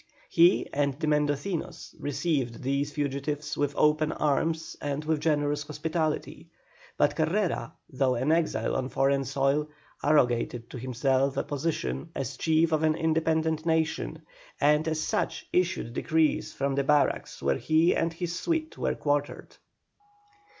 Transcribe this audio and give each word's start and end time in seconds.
He 0.29 0.65
and 0.73 0.99
the 0.99 1.05
Mendocinos 1.05 1.93
received 1.99 2.63
these 2.63 2.91
fugitives 2.91 3.55
with 3.55 3.75
open 3.77 4.11
arms 4.13 4.75
and 4.81 5.05
with 5.05 5.19
generous 5.19 5.61
hospitality; 5.61 6.47
but 6.97 7.15
Carrera, 7.15 7.73
though 7.87 8.15
an 8.15 8.31
exile 8.31 8.75
on 8.75 8.89
foreign 8.89 9.25
soil, 9.25 9.69
arrogated 10.03 10.71
to 10.71 10.79
himself 10.79 11.37
a 11.37 11.43
position 11.43 12.09
as 12.15 12.35
chief 12.35 12.71
of 12.71 12.81
an 12.81 12.95
independent 12.95 13.63
nation, 13.67 14.23
and 14.59 14.87
as 14.87 14.99
such 14.99 15.45
issued 15.53 15.93
decrees 15.93 16.51
from 16.51 16.73
the 16.73 16.83
barracks 16.83 17.39
where 17.43 17.57
he 17.57 17.95
and 17.95 18.13
his 18.13 18.35
suite 18.35 18.79
were 18.79 18.95
quartered. 18.95 19.55